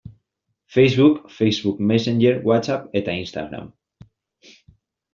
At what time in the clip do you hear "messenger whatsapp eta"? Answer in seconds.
1.91-3.13